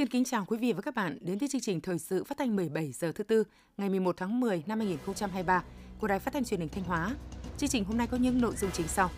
[0.00, 2.38] Xin kính chào quý vị và các bạn đến với chương trình thời sự phát
[2.38, 3.44] thanh 17 giờ thứ tư
[3.76, 5.62] ngày 11 tháng 10 năm 2023
[5.98, 7.14] của Đài Phát thanh Truyền hình Thanh Hóa.
[7.58, 9.10] Chương trình hôm nay có những nội dung chính sau.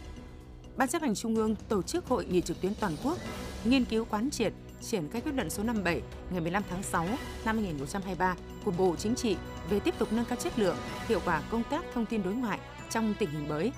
[0.77, 3.19] Ban chấp hành Trung ương tổ chức hội nghị trực tuyến toàn quốc
[3.65, 7.07] nghiên cứu quán triệt triển khai quyết định số 57 ngày 15 tháng 6
[7.45, 9.37] năm 2023 của Bộ Chính trị
[9.71, 10.77] về tiếp tục nâng cao chất lượng,
[11.09, 12.59] hiệu quả công tác thông tin đối ngoại
[12.91, 13.73] trong tình hình mới.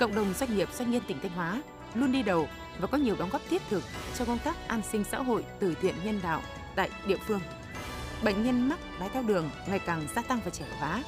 [0.00, 1.62] Cộng đồng doanh nghiệp doanh nhân tỉnh Thanh Hóa
[1.94, 2.46] luôn đi đầu
[2.78, 3.82] và có nhiều đóng góp thiết thực
[4.18, 6.42] cho công tác an sinh xã hội, từ thiện nhân đạo
[6.76, 7.40] tại địa phương.
[8.24, 11.04] Bệnh nhân mắc đái tháo đường ngày càng gia tăng và trẻ hóa.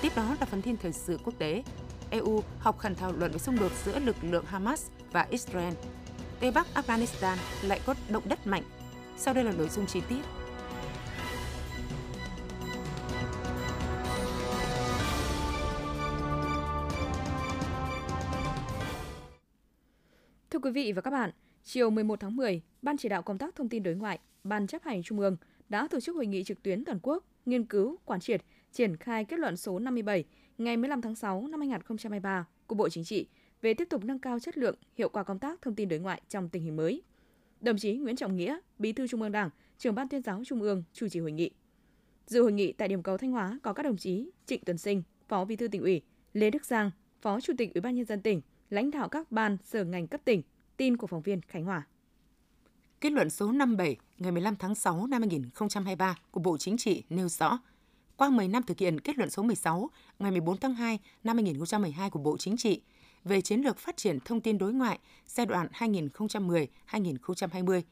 [0.00, 1.62] Tiếp đó là phần tin thời sự quốc tế.
[2.10, 5.74] EU học khẩn thảo luận về xung đột giữa lực lượng Hamas và Israel.
[6.40, 8.62] Tây Bắc Afghanistan lại có động đất mạnh.
[9.18, 10.20] Sau đây là nội dung chi tiết.
[20.66, 21.30] Quý vị và các bạn,
[21.64, 24.82] chiều 11 tháng 10, Ban chỉ đạo công tác thông tin đối ngoại, Ban chấp
[24.82, 25.36] hành Trung ương
[25.68, 29.24] đã tổ chức hội nghị trực tuyến toàn quốc nghiên cứu, quản triệt, triển khai
[29.24, 30.24] kết luận số 57
[30.58, 33.26] ngày 15 tháng 6 năm 2023 của Bộ Chính trị
[33.62, 36.22] về tiếp tục nâng cao chất lượng, hiệu quả công tác thông tin đối ngoại
[36.28, 37.02] trong tình hình mới.
[37.60, 40.62] Đồng chí Nguyễn Trọng Nghĩa, Bí thư Trung ương Đảng, trưởng ban tuyên giáo Trung
[40.62, 41.50] ương chủ trì hội nghị.
[42.26, 45.02] Dự hội nghị tại điểm cầu Thanh Hóa có các đồng chí Trịnh Tuấn Sinh,
[45.28, 48.22] Phó Bí thư tỉnh ủy, Lê Đức Giang, Phó Chủ tịch Ủy ban nhân dân
[48.22, 50.42] tỉnh, lãnh đạo các ban, sở ngành cấp tỉnh.
[50.76, 51.86] Tin của phóng viên Khánh Hòa.
[53.00, 57.28] Kết luận số 57 ngày 15 tháng 6 năm 2023 của Bộ Chính trị nêu
[57.28, 57.58] rõ,
[58.16, 62.10] qua 10 năm thực hiện kết luận số 16 ngày 14 tháng 2 năm 2012
[62.10, 62.82] của Bộ Chính trị
[63.24, 67.82] về chiến lược phát triển thông tin đối ngoại giai đoạn 2010-2020,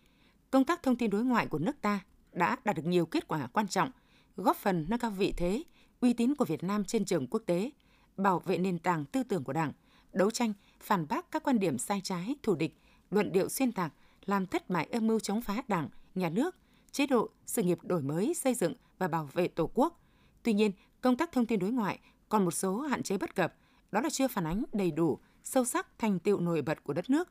[0.51, 2.01] công tác thông tin đối ngoại của nước ta
[2.33, 3.91] đã đạt được nhiều kết quả quan trọng,
[4.37, 5.63] góp phần nâng cao vị thế,
[6.01, 7.71] uy tín của Việt Nam trên trường quốc tế,
[8.17, 9.73] bảo vệ nền tảng tư tưởng của Đảng,
[10.13, 12.75] đấu tranh, phản bác các quan điểm sai trái, thù địch,
[13.15, 13.93] luận điệu xuyên tạc,
[14.25, 16.57] làm thất bại âm mưu chống phá Đảng, nhà nước,
[16.93, 20.01] chế độ, sự nghiệp đổi mới, xây dựng và bảo vệ Tổ quốc.
[20.43, 21.99] Tuy nhiên, công tác thông tin đối ngoại
[22.29, 23.55] còn một số hạn chế bất cập,
[23.93, 27.11] đó là chưa phản ánh đầy đủ, sâu sắc thành tựu nổi bật của đất
[27.11, 27.29] nước.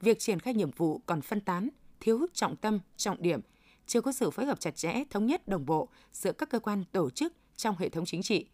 [0.00, 1.68] Việc triển khai nhiệm vụ còn phân tán,
[2.00, 3.40] thiếu trọng tâm, trọng điểm,
[3.86, 6.84] chưa có sự phối hợp chặt chẽ, thống nhất đồng bộ giữa các cơ quan
[6.92, 8.46] tổ chức trong hệ thống chính trị.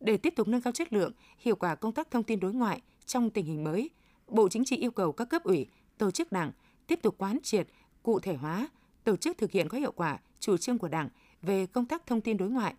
[0.00, 2.82] Để tiếp tục nâng cao chất lượng, hiệu quả công tác thông tin đối ngoại
[3.06, 3.90] trong tình hình mới,
[4.28, 5.66] Bộ Chính trị yêu cầu các cấp ủy,
[5.98, 6.52] tổ chức đảng
[6.86, 7.68] tiếp tục quán triệt,
[8.02, 8.68] cụ thể hóa,
[9.04, 11.08] tổ chức thực hiện có hiệu quả chủ trương của Đảng
[11.42, 12.74] về công tác thông tin đối ngoại,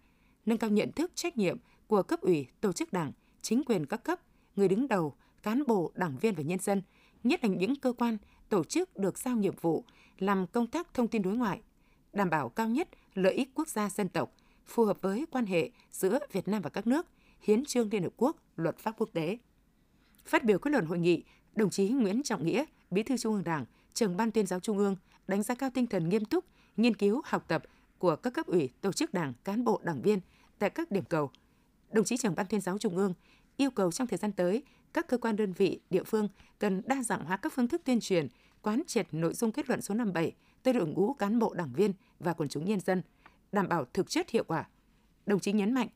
[0.46, 1.58] nâng cao nhận thức trách nhiệm
[1.88, 4.20] của cấp ủy, tổ chức đảng, chính quyền các cấp,
[4.56, 6.82] người đứng đầu, cán bộ, đảng viên và nhân dân,
[7.24, 8.18] nhất là những cơ quan,
[8.50, 9.84] tổ chức được giao nhiệm vụ
[10.18, 11.62] làm công tác thông tin đối ngoại,
[12.14, 15.70] đảm bảo cao nhất lợi ích quốc gia dân tộc, phù hợp với quan hệ
[15.92, 17.06] giữa Việt Nam và các nước,
[17.42, 19.38] hiến trương Liên Hợp Quốc, luật pháp quốc tế.
[20.26, 21.24] Phát biểu kết luận hội nghị,
[21.56, 24.78] đồng chí Nguyễn Trọng Nghĩa, Bí thư Trung ương Đảng, trưởng ban tuyên giáo Trung
[24.78, 24.96] ương
[25.28, 26.46] đánh giá cao tinh thần nghiêm túc,
[26.78, 27.64] nghiên cứu, học tập
[27.98, 30.20] của các cấp ủy, tổ chức đảng, cán bộ, đảng viên
[30.60, 31.32] tại các điểm cầu.
[31.92, 33.14] Đồng chí trưởng ban tuyên giáo Trung ương
[33.58, 34.64] yêu cầu trong thời gian tới,
[34.94, 36.28] các cơ quan đơn vị, địa phương
[36.60, 38.28] cần đa dạng hóa các phương thức tuyên truyền,
[38.62, 40.32] quán triệt nội dung kết luận số 57
[40.64, 43.02] tới đội ngũ cán bộ đảng viên và quần chúng nhân dân,
[43.52, 44.68] đảm bảo thực chất hiệu quả.
[45.26, 45.88] Đồng chí nhấn mạnh,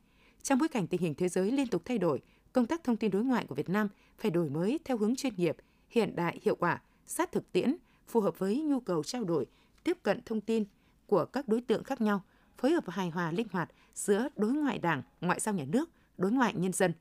[0.42, 2.22] trong bối cảnh tình hình thế giới liên tục thay đổi,
[2.52, 3.88] công tác thông tin đối ngoại của Việt Nam
[4.18, 5.56] phải đổi mới theo hướng chuyên nghiệp,
[5.94, 9.46] hiện đại, hiệu quả, sát thực tiễn, phù hợp với nhu cầu trao đổi,
[9.84, 10.64] tiếp cận thông tin
[11.06, 12.22] của các đối tượng khác nhau,
[12.58, 16.32] phối hợp hài hòa linh hoạt giữa đối ngoại đảng, ngoại giao nhà nước, đối
[16.32, 16.92] ngoại nhân dân.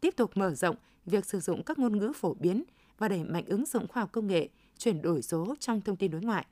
[0.00, 2.64] Tiếp tục mở rộng việc sử dụng các ngôn ngữ phổ biến
[2.98, 6.10] và đẩy mạnh ứng dụng khoa học công nghệ, chuyển đổi số trong thông tin
[6.10, 6.46] đối ngoại.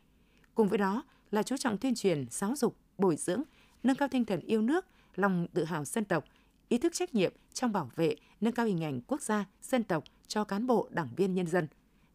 [0.55, 3.43] Cùng với đó là chú trọng tuyên truyền, giáo dục, bồi dưỡng,
[3.83, 6.25] nâng cao tinh thần yêu nước, lòng tự hào dân tộc,
[6.69, 10.05] ý thức trách nhiệm trong bảo vệ, nâng cao hình ảnh quốc gia, dân tộc
[10.27, 11.69] cho cán bộ, đảng viên nhân dân.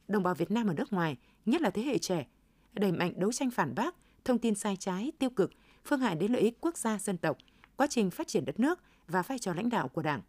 [0.07, 2.27] Đồng bào Việt Nam ở nước ngoài, nhất là thế hệ trẻ,
[2.73, 3.95] đẩy mạnh đấu tranh phản bác,
[4.25, 5.51] thông tin sai trái, tiêu cực,
[5.85, 7.37] phương hại đến lợi ích quốc gia dân tộc,
[7.75, 10.21] quá trình phát triển đất nước và vai trò lãnh đạo của Đảng.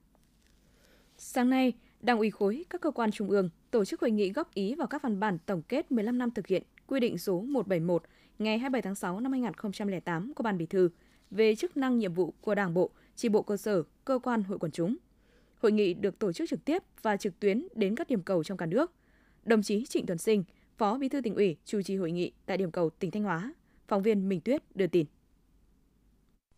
[1.17, 4.55] Sáng nay, Đảng ủy khối các cơ quan trung ương tổ chức hội nghị góp
[4.55, 8.03] ý vào các văn bản tổng kết 15 năm thực hiện quy định số 171
[8.39, 10.91] ngày 27 tháng 6 năm 2008 của Ban Bí thư
[11.31, 14.59] về chức năng nhiệm vụ của Đảng bộ, chi bộ cơ sở, cơ quan hội
[14.59, 14.97] quần chúng.
[15.59, 18.59] Hội nghị được tổ chức trực tiếp và trực tuyến đến các điểm cầu trong
[18.59, 18.93] cả nước.
[19.49, 20.45] Đồng chí Trịnh Tuấn Sinh,
[20.77, 23.55] Phó Bí thư tỉnh ủy chủ trì hội nghị tại điểm cầu tỉnh Thanh Hóa.
[23.87, 25.07] Phóng viên Minh Tuyết đưa tin.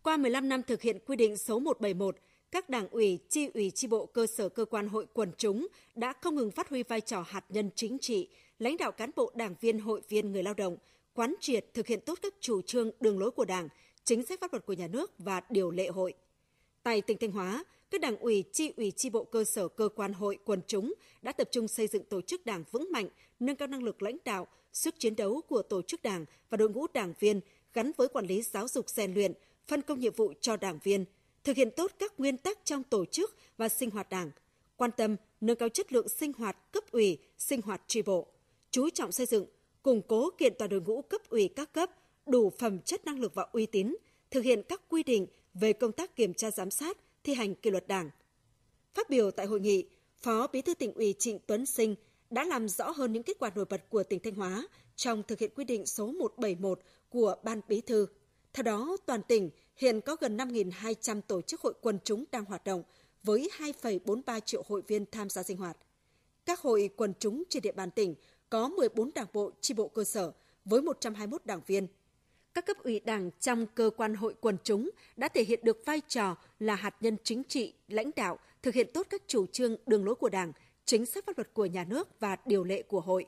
[0.03, 2.17] Qua 15 năm thực hiện quy định số 171,
[2.51, 6.13] các đảng ủy, chi ủy, chi bộ, cơ sở, cơ quan hội quần chúng đã
[6.21, 8.29] không ngừng phát huy vai trò hạt nhân chính trị,
[8.59, 10.77] lãnh đạo cán bộ, đảng viên, hội viên, người lao động,
[11.13, 13.67] quán triệt thực hiện tốt các chủ trương, đường lối của Đảng,
[14.03, 16.13] chính sách pháp luật của nhà nước và điều lệ hội.
[16.83, 20.13] Tại tỉnh Thanh Hóa, các đảng ủy, chi ủy, chi bộ cơ sở, cơ quan
[20.13, 23.07] hội, quần chúng đã tập trung xây dựng tổ chức đảng vững mạnh,
[23.39, 26.69] nâng cao năng lực lãnh đạo, sức chiến đấu của tổ chức đảng và đội
[26.69, 27.39] ngũ đảng viên
[27.73, 29.33] gắn với quản lý giáo dục rèn luyện,
[29.67, 31.05] phân công nhiệm vụ cho đảng viên,
[31.43, 34.31] thực hiện tốt các nguyên tắc trong tổ chức và sinh hoạt đảng,
[34.75, 38.27] quan tâm nâng cao chất lượng sinh hoạt cấp ủy, sinh hoạt tri bộ,
[38.71, 39.45] chú trọng xây dựng,
[39.83, 41.89] củng cố kiện toàn đội ngũ cấp ủy các cấp
[42.25, 43.95] đủ phẩm chất năng lực và uy tín,
[44.31, 47.69] thực hiện các quy định về công tác kiểm tra giám sát, thi hành kỷ
[47.69, 48.09] luật đảng.
[48.93, 49.85] Phát biểu tại hội nghị,
[50.17, 51.95] Phó Bí thư tỉnh ủy Trịnh Tuấn Sinh
[52.29, 55.39] đã làm rõ hơn những kết quả nổi bật của tỉnh Thanh Hóa trong thực
[55.39, 56.79] hiện quy định số 171
[57.09, 58.07] của Ban Bí thư.
[58.53, 62.63] Theo đó, toàn tỉnh hiện có gần 5.200 tổ chức hội quần chúng đang hoạt
[62.63, 62.83] động
[63.23, 65.77] với 2,43 triệu hội viên tham gia sinh hoạt.
[66.45, 68.15] Các hội quần chúng trên địa bàn tỉnh
[68.49, 70.31] có 14 đảng bộ, chi bộ cơ sở
[70.65, 71.87] với 121 đảng viên.
[72.53, 76.01] Các cấp ủy đảng trong cơ quan hội quần chúng đã thể hiện được vai
[76.07, 80.05] trò là hạt nhân chính trị, lãnh đạo, thực hiện tốt các chủ trương, đường
[80.05, 80.51] lối của Đảng,
[80.85, 83.25] chính sách pháp luật của nhà nước và điều lệ của hội.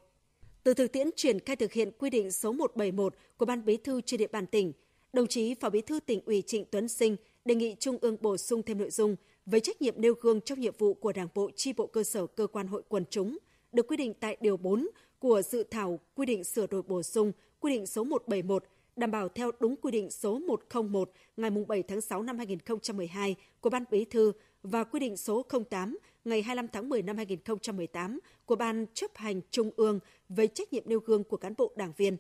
[0.64, 4.02] Từ thực tiễn triển khai thực hiện quy định số 171 của Ban Bí thư
[4.02, 4.74] trên địa bàn tỉnh,
[5.14, 7.16] đồng chí Phó Bí thư tỉnh ủy Trịnh Tuấn Sinh
[7.46, 9.16] đề nghị Trung ương bổ sung thêm nội dung
[9.46, 12.28] với trách nhiệm nêu gương trong nhiệm vụ của Đảng bộ chi bộ cơ sở
[12.28, 13.38] cơ quan hội quần chúng
[13.72, 14.88] được quy định tại điều 4
[15.19, 18.64] của dự thảo quy định sửa đổi bổ sung quy định số 171
[18.95, 23.69] đảm bảo theo đúng quy định số 101 ngày 7 tháng 6 năm 2012 của
[23.69, 24.31] Ban Bí thư
[24.63, 29.42] và quy định số 08 ngày 25 tháng 10 năm 2018 của Ban chấp hành
[29.51, 30.00] Trung ương
[30.30, 32.18] về trách nhiệm nêu gương của cán bộ đảng viên.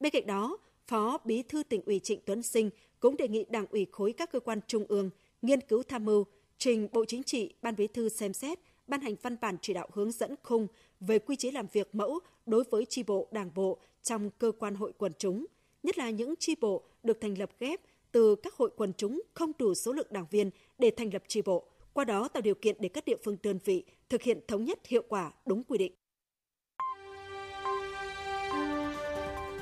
[0.00, 2.70] Bên cạnh đó, Phó Bí thư tỉnh ủy Trịnh Tuấn Sinh
[3.00, 5.10] cũng đề nghị Đảng ủy khối các cơ quan trung ương
[5.42, 6.24] nghiên cứu tham mưu
[6.58, 9.88] trình Bộ Chính trị, Ban Bí thư xem xét, ban hành văn bản chỉ đạo
[9.92, 10.66] hướng dẫn khung
[11.00, 14.74] về quy chế làm việc mẫu đối với tri bộ, đảng bộ trong cơ quan
[14.74, 15.46] hội quần chúng,
[15.82, 17.80] nhất là những chi bộ được thành lập ghép
[18.12, 21.42] từ các hội quần chúng không đủ số lượng đảng viên để thành lập chi
[21.42, 24.64] bộ, qua đó tạo điều kiện để các địa phương đơn vị thực hiện thống
[24.64, 25.92] nhất hiệu quả đúng quy định.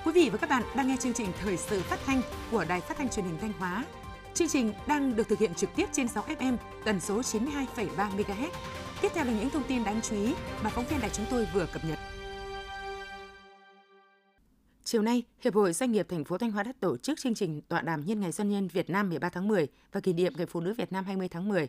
[0.05, 2.81] Quý vị và các bạn đang nghe chương trình Thời sự phát thanh của Đài
[2.81, 3.85] Phát thanh Truyền hình Thanh Hóa.
[4.35, 8.51] Chương trình đang được thực hiện trực tiếp trên 6 FM tần số 92,3 MHz.
[9.03, 11.47] Tiếp theo là những thông tin đáng chú ý mà phóng viên đài chúng tôi
[11.55, 11.99] vừa cập nhật.
[14.88, 17.61] Chiều nay, Hiệp hội Doanh nghiệp thành phố Thanh Hóa đã tổ chức chương trình
[17.69, 20.47] tọa đàm nhân ngày doanh nhân Việt Nam 13 tháng 10 và kỷ niệm Ngày
[20.47, 21.69] Phụ nữ Việt Nam 20 tháng 10.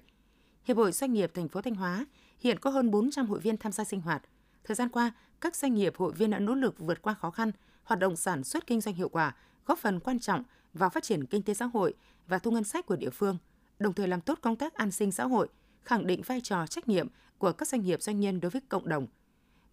[0.64, 2.06] Hiệp hội Doanh nghiệp thành phố Thanh Hóa
[2.40, 4.24] hiện có hơn 400 hội viên tham gia sinh hoạt.
[4.64, 5.12] Thời gian qua,
[5.42, 7.52] các doanh nghiệp hội viên đã nỗ lực vượt qua khó khăn,
[7.84, 9.36] hoạt động sản xuất kinh doanh hiệu quả,
[9.66, 10.44] góp phần quan trọng
[10.74, 11.94] vào phát triển kinh tế xã hội
[12.28, 13.38] và thu ngân sách của địa phương,
[13.80, 15.48] đồng thời làm tốt công tác an sinh xã hội,
[15.84, 18.90] khẳng định vai trò trách nhiệm của các doanh nghiệp doanh nhân đối với cộng
[18.90, 19.08] đồng.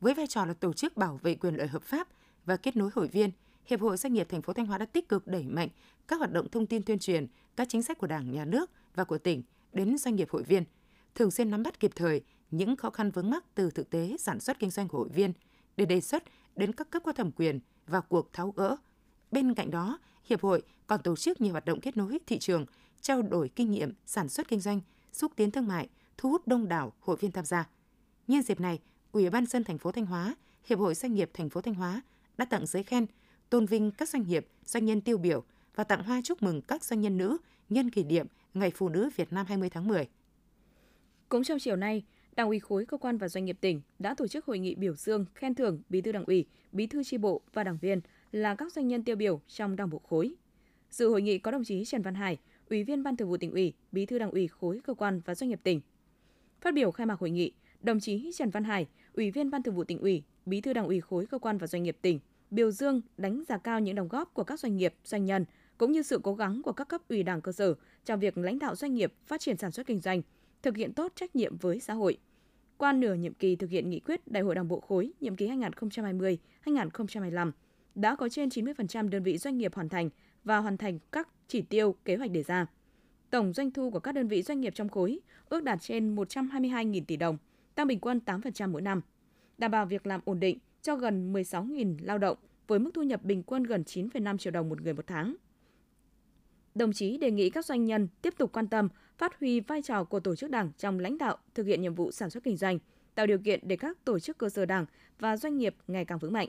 [0.00, 2.08] Với vai trò là tổ chức bảo vệ quyền lợi hợp pháp
[2.46, 3.30] và kết nối hội viên,
[3.66, 5.68] Hiệp hội Doanh nghiệp thành phố Thanh Hóa đã tích cực đẩy mạnh
[6.08, 7.26] các hoạt động thông tin tuyên truyền
[7.56, 9.42] các chính sách của Đảng, Nhà nước và của tỉnh
[9.72, 10.64] đến doanh nghiệp hội viên,
[11.14, 12.20] thường xuyên nắm bắt kịp thời
[12.50, 15.32] những khó khăn vướng mắc từ thực tế sản xuất kinh doanh của hội viên
[15.76, 16.24] để đề xuất
[16.56, 18.76] đến các cấp có thẩm quyền và cuộc tháo gỡ.
[19.30, 22.66] Bên cạnh đó, hiệp hội còn tổ chức nhiều hoạt động kết nối thị trường,
[23.00, 24.80] trao đổi kinh nghiệm sản xuất kinh doanh,
[25.12, 27.68] xúc tiến thương mại, thu hút đông đảo hội viên tham gia.
[28.28, 28.78] Nhân dịp này,
[29.12, 32.02] Ủy ban dân thành phố Thanh Hóa, Hiệp hội Doanh nghiệp thành phố Thanh Hóa
[32.38, 33.06] đã tặng giấy khen
[33.50, 35.44] tôn vinh các doanh nghiệp, doanh nhân tiêu biểu
[35.74, 37.36] và tặng hoa chúc mừng các doanh nhân nữ
[37.68, 40.08] nhân kỷ niệm Ngày Phụ nữ Việt Nam 20 tháng 10.
[41.28, 42.04] Cũng trong chiều nay,
[42.36, 44.94] Đảng ủy khối cơ quan và doanh nghiệp tỉnh đã tổ chức hội nghị biểu
[44.94, 48.00] dương khen thưởng Bí thư Đảng ủy, Bí thư chi bộ và đảng viên
[48.32, 50.34] là các doanh nhân tiêu biểu trong Đảng bộ khối.
[50.90, 52.38] Dự hội nghị có đồng chí Trần Văn Hải,
[52.70, 55.34] Ủy viên Ban Thường vụ tỉnh ủy, Bí thư Đảng ủy khối cơ quan và
[55.34, 55.80] doanh nghiệp tỉnh.
[56.60, 59.74] Phát biểu khai mạc hội nghị, đồng chí Trần Văn Hải, Ủy viên Ban Thường
[59.74, 62.70] vụ tỉnh ủy, Bí thư Đảng ủy khối cơ quan và doanh nghiệp tỉnh biểu
[62.70, 65.44] dương, đánh giá cao những đóng góp của các doanh nghiệp, doanh nhân
[65.78, 68.58] cũng như sự cố gắng của các cấp ủy Đảng cơ sở trong việc lãnh
[68.58, 70.22] đạo doanh nghiệp phát triển sản xuất kinh doanh,
[70.62, 72.18] thực hiện tốt trách nhiệm với xã hội.
[72.76, 75.48] Qua nửa nhiệm kỳ thực hiện nghị quyết Đại hội Đảng bộ khối nhiệm kỳ
[76.64, 77.50] 2020-2025,
[77.94, 80.10] đã có trên 90% đơn vị doanh nghiệp hoàn thành
[80.44, 82.66] và hoàn thành các chỉ tiêu kế hoạch đề ra.
[83.30, 87.04] Tổng doanh thu của các đơn vị doanh nghiệp trong khối ước đạt trên 122.000
[87.06, 87.38] tỷ đồng,
[87.74, 89.00] tăng bình quân 8% mỗi năm,
[89.58, 93.22] đảm bảo việc làm ổn định cho gần 16.000 lao động với mức thu nhập
[93.24, 95.36] bình quân gần 9,5 triệu đồng một người một tháng.
[96.74, 98.88] Đồng chí đề nghị các doanh nhân tiếp tục quan tâm,
[99.18, 102.10] phát huy vai trò của tổ chức đảng trong lãnh đạo thực hiện nhiệm vụ
[102.10, 102.78] sản xuất kinh doanh,
[103.14, 104.86] tạo điều kiện để các tổ chức cơ sở đảng
[105.18, 106.48] và doanh nghiệp ngày càng vững mạnh.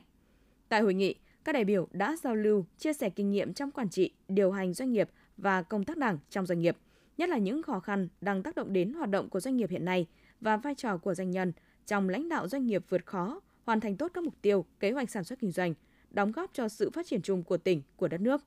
[0.69, 3.89] Tại hội nghị, các đại biểu đã giao lưu, chia sẻ kinh nghiệm trong quản
[3.89, 6.77] trị, điều hành doanh nghiệp và công tác đảng trong doanh nghiệp,
[7.17, 9.85] nhất là những khó khăn đang tác động đến hoạt động của doanh nghiệp hiện
[9.85, 10.07] nay
[10.41, 11.53] và vai trò của doanh nhân
[11.85, 15.09] trong lãnh đạo doanh nghiệp vượt khó, hoàn thành tốt các mục tiêu, kế hoạch
[15.09, 15.73] sản xuất kinh doanh,
[16.09, 18.41] đóng góp cho sự phát triển chung của tỉnh, của đất nước.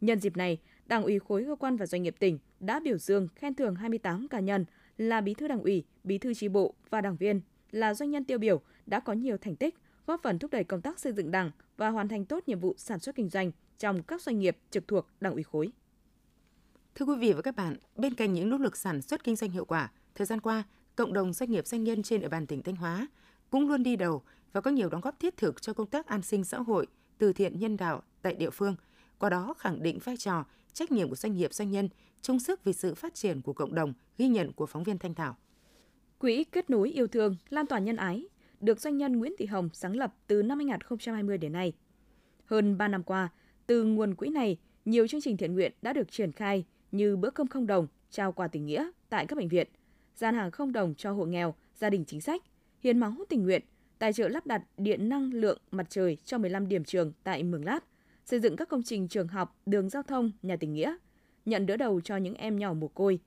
[0.00, 3.28] Nhân dịp này, Đảng ủy khối cơ quan và doanh nghiệp tỉnh đã biểu dương
[3.34, 4.64] khen thưởng 28 cá nhân
[4.96, 7.40] là bí thư đảng ủy, bí thư chi bộ và đảng viên
[7.70, 9.74] là doanh nhân tiêu biểu đã có nhiều thành tích,
[10.06, 12.74] góp phần thúc đẩy công tác xây dựng Đảng và hoàn thành tốt nhiệm vụ
[12.78, 15.72] sản xuất kinh doanh trong các doanh nghiệp trực thuộc Đảng ủy khối.
[16.94, 19.50] Thưa quý vị và các bạn, bên cạnh những nỗ lực sản xuất kinh doanh
[19.50, 20.64] hiệu quả, thời gian qua,
[20.96, 23.08] cộng đồng doanh nghiệp doanh nhân trên địa bàn tỉnh Thanh Hóa
[23.50, 24.22] cũng luôn đi đầu
[24.52, 26.86] và có nhiều đóng góp thiết thực cho công tác an sinh xã hội,
[27.18, 28.76] từ thiện nhân đạo tại địa phương,
[29.18, 31.88] qua đó khẳng định vai trò, trách nhiệm của doanh nghiệp doanh nhân,
[32.22, 35.14] chung sức vì sự phát triển của cộng đồng, ghi nhận của phóng viên Thanh
[35.14, 35.36] Thảo.
[36.18, 38.28] Quỹ kết nối yêu thương, lan tỏa nhân ái
[38.60, 41.72] được doanh nhân Nguyễn Thị Hồng sáng lập từ năm 2020 đến nay.
[42.44, 43.28] Hơn 3 năm qua,
[43.66, 47.30] từ nguồn quỹ này, nhiều chương trình thiện nguyện đã được triển khai như bữa
[47.30, 49.68] cơm không đồng, trao quà tình nghĩa tại các bệnh viện,
[50.14, 52.42] gian hàng không đồng cho hộ nghèo, gia đình chính sách,
[52.80, 53.62] hiến máu tình nguyện,
[53.98, 57.64] tài trợ lắp đặt điện năng lượng mặt trời cho 15 điểm trường tại Mường
[57.64, 57.84] Lát,
[58.24, 60.96] xây dựng các công trình trường học, đường giao thông, nhà tình nghĩa,
[61.44, 63.20] nhận đỡ đầu cho những em nhỏ mồ côi.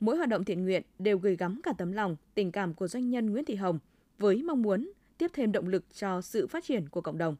[0.00, 3.10] Mỗi hoạt động thiện nguyện đều gửi gắm cả tấm lòng, tình cảm của doanh
[3.10, 3.78] nhân Nguyễn Thị Hồng
[4.18, 7.36] với mong muốn tiếp thêm động lực cho sự phát triển của cộng đồng.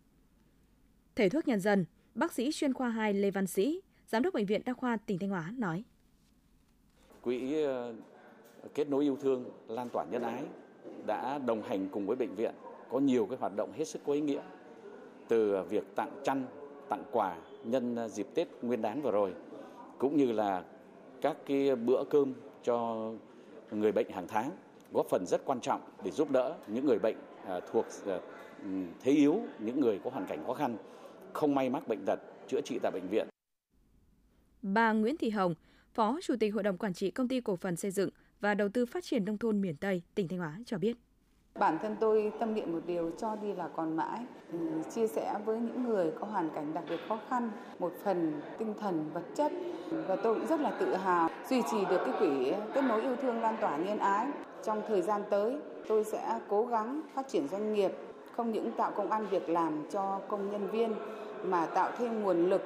[1.16, 4.46] Thể thuốc nhân dân, bác sĩ chuyên khoa 2 Lê Văn Sĩ, giám đốc bệnh
[4.46, 5.84] viện đa khoa tỉnh Thanh Hóa nói:
[7.22, 7.54] Quỹ
[8.74, 10.42] kết nối yêu thương, lan tỏa nhân ái
[11.06, 12.54] đã đồng hành cùng với bệnh viện
[12.90, 14.40] có nhiều cái hoạt động hết sức có ý nghĩa
[15.28, 16.44] từ việc tặng chăn,
[16.88, 19.34] tặng quà nhân dịp Tết Nguyên đán vừa rồi
[19.98, 20.64] cũng như là
[21.20, 23.10] các cái bữa cơm cho
[23.70, 24.50] người bệnh hàng tháng
[24.92, 28.18] góp phần rất quan trọng để giúp đỡ những người bệnh à, thuộc à,
[29.00, 30.76] thế yếu, những người có hoàn cảnh khó khăn,
[31.32, 33.28] không may mắc bệnh tật, chữa trị tại bệnh viện.
[34.62, 35.54] Bà Nguyễn Thị Hồng,
[35.94, 38.10] Phó Chủ tịch Hội đồng Quản trị Công ty Cổ phần Xây dựng
[38.40, 40.96] và Đầu tư Phát triển Nông thôn miền Tây, tỉnh Thanh Hóa cho biết.
[41.58, 44.20] Bản thân tôi tâm niệm một điều cho đi là còn mãi,
[44.94, 48.74] chia sẻ với những người có hoàn cảnh đặc biệt khó khăn một phần tinh
[48.80, 49.52] thần vật chất
[49.90, 53.16] và tôi cũng rất là tự hào duy trì được cái quỹ kết nối yêu
[53.16, 54.26] thương lan tỏa nhân ái.
[54.64, 55.56] Trong thời gian tới,
[55.88, 57.92] tôi sẽ cố gắng phát triển doanh nghiệp,
[58.36, 60.94] không những tạo công an việc làm cho công nhân viên
[61.44, 62.62] mà tạo thêm nguồn lực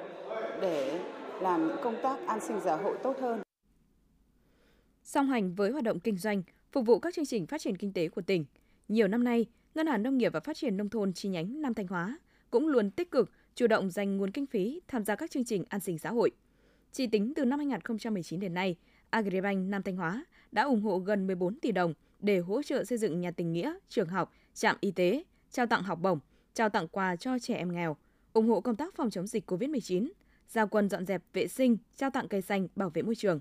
[0.61, 0.99] để
[1.41, 3.44] làm những công tác an sinh xã hội tốt hơn.
[5.05, 7.93] Song hành với hoạt động kinh doanh, phục vụ các chương trình phát triển kinh
[7.93, 8.45] tế của tỉnh,
[8.87, 9.45] nhiều năm nay,
[9.75, 12.19] Ngân hàng Nông nghiệp và Phát triển Nông thôn chi nhánh Nam Thanh Hóa
[12.51, 15.63] cũng luôn tích cực, chủ động dành nguồn kinh phí tham gia các chương trình
[15.69, 16.31] an sinh xã hội.
[16.91, 18.75] Chỉ tính từ năm 2019 đến nay,
[19.09, 22.97] Agribank Nam Thanh Hóa đã ủng hộ gần 14 tỷ đồng để hỗ trợ xây
[22.97, 26.19] dựng nhà tình nghĩa, trường học, trạm y tế, trao tặng học bổng,
[26.53, 27.97] trao tặng quà cho trẻ em nghèo,
[28.33, 30.11] ủng hộ công tác phòng chống dịch COVID-19,
[30.47, 33.39] giao quân dọn dẹp vệ sinh, trao tặng cây xanh bảo vệ môi trường.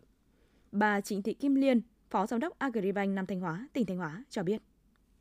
[0.74, 4.24] Bà Trịnh Thị Kim Liên, Phó Giám đốc Agribank Nam Thanh Hóa, tỉnh Thanh Hóa
[4.30, 4.62] cho biết.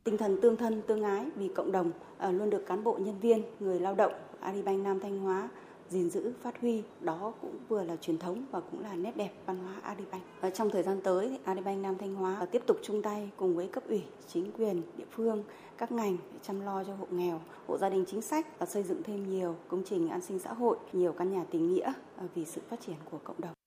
[0.04, 3.20] Tinh thần tương thân tương ái vì cộng đồng ờ, luôn được cán bộ nhân
[3.20, 5.48] viên, người lao động Agribank Nam Thanh Hóa
[5.88, 9.30] gìn giữ phát huy đó cũng vừa là truyền thống và cũng là nét đẹp
[9.46, 10.22] văn hóa Agribank.
[10.40, 13.68] Và trong thời gian tới Agribank Nam Thanh Hóa tiếp tục chung tay cùng với
[13.68, 15.44] cấp ủy, chính quyền địa phương,
[15.78, 18.82] các ngành để chăm lo cho hộ nghèo, hộ gia đình chính sách và xây
[18.82, 22.26] dựng thêm nhiều công trình an sinh xã hội, nhiều căn nhà tình nghĩa ờ,
[22.34, 23.63] vì sự phát triển của cộng đồng.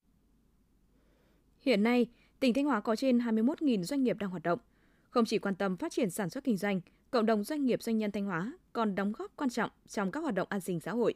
[1.67, 2.07] Hiện nay,
[2.39, 4.59] tỉnh Thanh Hóa có trên 21.000 doanh nghiệp đang hoạt động.
[5.09, 6.81] Không chỉ quan tâm phát triển sản xuất kinh doanh,
[7.11, 10.19] cộng đồng doanh nghiệp doanh nhân Thanh Hóa còn đóng góp quan trọng trong các
[10.19, 11.13] hoạt động an sinh xã hội.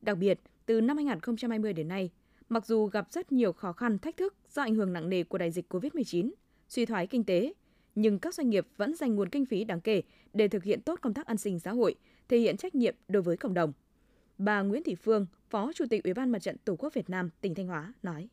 [0.00, 2.10] Đặc biệt, từ năm 2020 đến nay,
[2.48, 5.38] mặc dù gặp rất nhiều khó khăn thách thức do ảnh hưởng nặng nề của
[5.38, 6.30] đại dịch COVID-19,
[6.68, 7.52] suy thoái kinh tế,
[7.94, 10.98] nhưng các doanh nghiệp vẫn dành nguồn kinh phí đáng kể để thực hiện tốt
[11.02, 11.94] công tác an sinh xã hội,
[12.28, 13.72] thể hiện trách nhiệm đối với cộng đồng.
[14.38, 17.30] Bà Nguyễn Thị Phương, Phó Chủ tịch Ủy ban Mặt trận Tổ quốc Việt Nam
[17.40, 18.28] tỉnh Thanh Hóa nói: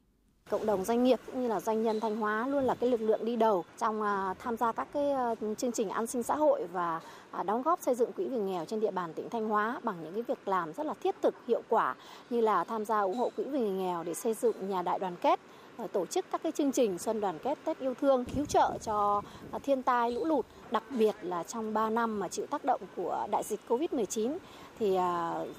[0.52, 3.02] cộng đồng doanh nghiệp cũng như là doanh nhân Thanh Hóa luôn là cái lực
[3.02, 6.36] lượng đi đầu trong à, tham gia các cái ờ, chương trình an sinh xã
[6.36, 9.50] hội và à, đóng góp xây dựng quỹ vì nghèo trên địa bàn tỉnh Thanh
[9.50, 11.96] Hóa bằng những cái việc làm rất là thiết thực, hiệu quả
[12.30, 15.16] như là tham gia ủng hộ quỹ vì nghèo để xây dựng nhà đại đoàn
[15.22, 15.40] kết
[15.78, 18.78] ờ, tổ chức các cái chương trình xuân đoàn kết Tết yêu thương, cứu trợ
[18.82, 22.66] cho à, thiên tai lũ lụt, đặc biệt là trong 3 năm mà chịu tác
[22.66, 24.38] động của đại dịch Covid-19
[24.80, 24.98] thì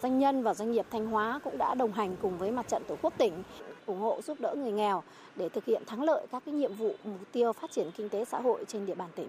[0.03, 2.83] doanh nhân và doanh nghiệp Thanh Hóa cũng đã đồng hành cùng với mặt trận
[2.89, 3.43] Tổ quốc tỉnh
[3.87, 5.03] ủng hộ giúp đỡ người nghèo
[5.37, 8.25] để thực hiện thắng lợi các cái nhiệm vụ mục tiêu phát triển kinh tế
[8.25, 9.29] xã hội trên địa bàn tỉnh.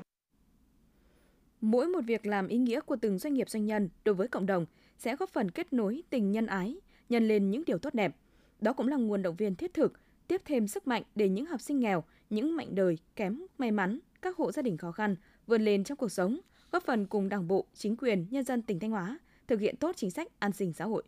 [1.61, 4.45] Mỗi một việc làm ý nghĩa của từng doanh nghiệp doanh nhân đối với cộng
[4.45, 4.65] đồng
[4.97, 6.77] sẽ góp phần kết nối tình nhân ái,
[7.09, 8.15] nhân lên những điều tốt đẹp.
[8.61, 9.93] Đó cũng là nguồn động viên thiết thực,
[10.27, 13.99] tiếp thêm sức mạnh để những học sinh nghèo, những mạnh đời kém may mắn,
[14.21, 15.15] các hộ gia đình khó khăn
[15.47, 16.39] vươn lên trong cuộc sống,
[16.71, 19.91] góp phần cùng Đảng bộ, chính quyền, nhân dân tỉnh Thanh Hóa thực hiện tốt
[19.95, 21.03] chính sách an sinh xã hội.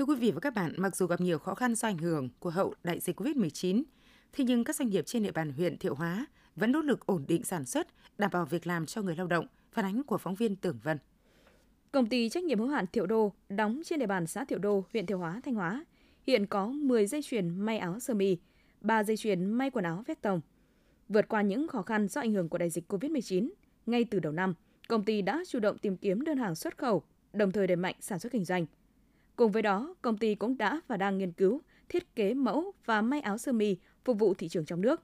[0.00, 2.28] Thưa quý vị và các bạn, mặc dù gặp nhiều khó khăn do ảnh hưởng
[2.38, 3.82] của hậu đại dịch COVID-19,
[4.32, 6.26] thế nhưng các doanh nghiệp trên địa bàn huyện Thiệu Hóa
[6.56, 7.86] vẫn nỗ lực ổn định sản xuất,
[8.18, 10.98] đảm bảo việc làm cho người lao động, phản ánh của phóng viên Tưởng Vân.
[11.92, 14.84] Công ty trách nhiệm hữu hạn Thiệu Đô đóng trên địa bàn xã Thiệu Đô,
[14.92, 15.84] huyện Thiệu Hóa, Thanh Hóa,
[16.26, 18.36] hiện có 10 dây chuyền may áo sơ mi,
[18.80, 20.40] 3 dây chuyền may quần áo vét tông.
[21.08, 23.50] Vượt qua những khó khăn do ảnh hưởng của đại dịch COVID-19,
[23.86, 24.54] ngay từ đầu năm,
[24.88, 27.02] công ty đã chủ động tìm kiếm đơn hàng xuất khẩu,
[27.32, 28.66] đồng thời đẩy mạnh sản xuất kinh doanh.
[29.40, 33.02] Cùng với đó, công ty cũng đã và đang nghiên cứu, thiết kế mẫu và
[33.02, 35.02] may áo sơ mi phục vụ thị trường trong nước.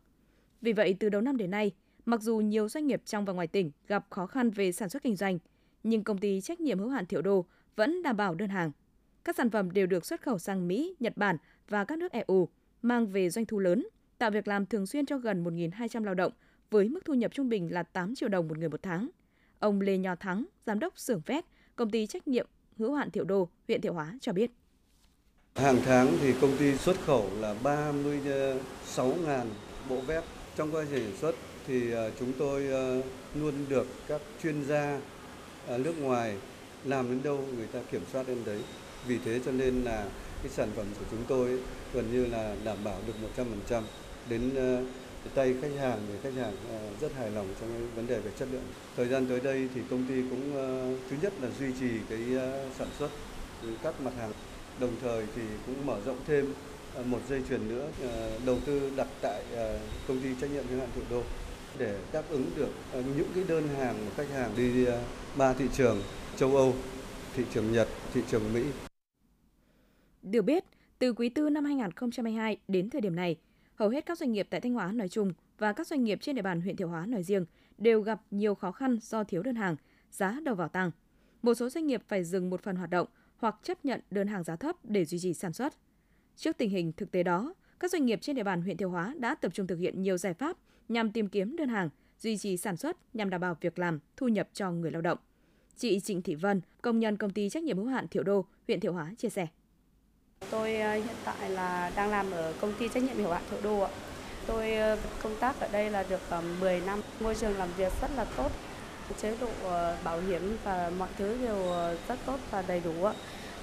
[0.60, 1.72] Vì vậy, từ đầu năm đến nay,
[2.06, 5.02] mặc dù nhiều doanh nghiệp trong và ngoài tỉnh gặp khó khăn về sản xuất
[5.02, 5.38] kinh doanh,
[5.82, 8.70] nhưng công ty trách nhiệm hữu hạn Thiệu Đô vẫn đảm bảo đơn hàng.
[9.24, 11.36] Các sản phẩm đều được xuất khẩu sang Mỹ, Nhật Bản
[11.68, 12.48] và các nước EU,
[12.82, 13.86] mang về doanh thu lớn,
[14.18, 16.32] tạo việc làm thường xuyên cho gần 1.200 lao động
[16.70, 19.08] với mức thu nhập trung bình là 8 triệu đồng một người một tháng.
[19.58, 21.44] Ông Lê Nho Thắng, giám đốc xưởng vét,
[21.76, 22.46] công ty trách nhiệm
[22.78, 24.50] hữu hạn Thiệu Đô, huyện Thiệu Hóa cho biết.
[25.54, 29.44] Hàng tháng thì công ty xuất khẩu là 36.000
[29.88, 30.24] bộ vét.
[30.56, 31.34] Trong quá trình sản xuất
[31.66, 32.84] thì à, chúng tôi à,
[33.34, 35.00] luôn được các chuyên gia
[35.68, 36.36] à, nước ngoài
[36.84, 38.62] làm đến đâu người ta kiểm soát đến đấy.
[39.06, 40.08] Vì thế cho nên là
[40.42, 41.60] cái sản phẩm của chúng tôi
[41.94, 43.82] gần như là đảm bảo được 100%
[44.28, 44.50] đến
[45.34, 48.30] tay khách hàng thì khách hàng ờ, rất hài lòng trong cái vấn đề về
[48.38, 48.62] chất lượng.
[48.96, 52.20] Thời gian tới đây thì công ty cũng ờ, thứ nhất là duy trì cái
[52.36, 53.10] ờ, sản xuất
[53.82, 54.32] các mặt hàng
[54.80, 56.54] đồng thời thì cũng mở rộng thêm
[57.04, 57.88] một dây chuyền nữa
[58.46, 59.42] đầu tư đặt tại
[60.08, 61.22] công ty trách nhiệm hữu hạn Thủ Đô
[61.78, 64.86] để đáp ứng được những cái đơn hàng của khách hàng đi
[65.36, 66.02] ba thị trường
[66.36, 66.74] châu Âu,
[67.36, 68.62] thị trường Nhật, thị trường Mỹ.
[70.22, 70.64] Được biết,
[70.98, 73.36] từ quý tư năm 2022 đến thời điểm này,
[73.76, 76.36] hầu hết các doanh nghiệp tại Thanh Hóa nói chung và các doanh nghiệp trên
[76.36, 77.44] địa bàn huyện Thiệu Hóa nói riêng
[77.78, 79.76] đều gặp nhiều khó khăn do thiếu đơn hàng,
[80.10, 80.90] giá đầu vào tăng.
[81.42, 84.44] Một số doanh nghiệp phải dừng một phần hoạt động hoặc chấp nhận đơn hàng
[84.44, 85.74] giá thấp để duy trì sản xuất.
[86.36, 89.14] Trước tình hình thực tế đó, các doanh nghiệp trên địa bàn huyện Thiệu Hóa
[89.18, 90.56] đã tập trung thực hiện nhiều giải pháp
[90.88, 94.28] nhằm tìm kiếm đơn hàng, duy trì sản xuất nhằm đảm bảo việc làm, thu
[94.28, 95.18] nhập cho người lao động.
[95.76, 98.80] Chị Trịnh Thị Vân, công nhân công ty trách nhiệm hữu hạn Thiệu Đô, huyện
[98.80, 99.46] Thiệu Hóa chia sẻ.
[100.50, 103.60] Tôi ờ, hiện tại là đang làm ở công ty trách nhiệm hữu hạn Thiệu
[103.62, 103.90] Đô ạ.
[104.46, 107.92] Tôi ờ, công tác ở đây là được ờ, 10 năm, môi trường làm việc
[108.00, 108.50] rất là tốt,
[109.18, 109.50] chế độ
[110.04, 111.56] bảo hiểm và mọi thứ đều
[112.08, 113.14] rất tốt và đầy đủ ạ.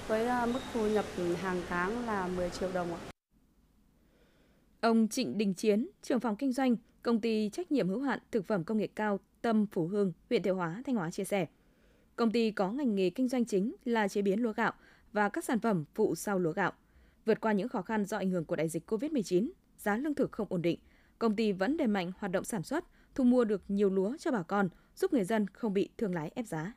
[0.07, 1.05] Với mức thu nhập
[1.41, 2.99] hàng tháng là 10 triệu đồng ạ.
[4.81, 8.45] Ông Trịnh Đình Chiến, trưởng phòng kinh doanh, công ty trách nhiệm hữu hạn thực
[8.45, 11.45] phẩm công nghệ cao Tâm Phủ Hương, huyện Thiệu Hóa, Thanh Hóa chia sẻ.
[12.15, 14.73] Công ty có ngành nghề kinh doanh chính là chế biến lúa gạo
[15.13, 16.71] và các sản phẩm phụ sau lúa gạo.
[17.25, 20.31] Vượt qua những khó khăn do ảnh hưởng của đại dịch COVID-19, giá lương thực
[20.31, 20.79] không ổn định,
[21.19, 22.83] công ty vẫn đẩy mạnh hoạt động sản xuất,
[23.15, 26.31] thu mua được nhiều lúa cho bà con, giúp người dân không bị thương lái
[26.35, 26.73] ép giá.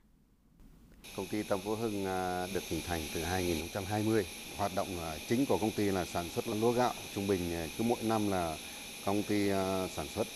[1.16, 4.26] Công ty Tâm Phú Hưng à, được hình thành từ 2020.
[4.56, 6.92] Hoạt động à, chính của công ty là sản xuất lúa gạo.
[7.14, 8.56] Trung bình à, cứ mỗi năm là
[9.04, 9.48] công ty
[9.94, 10.26] sản xuất